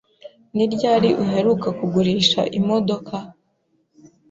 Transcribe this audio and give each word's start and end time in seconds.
Ni 0.55 0.65
ryari 0.73 1.09
uheruka 1.23 1.67
kugurisha 1.79 2.41
imodoka? 2.59 3.15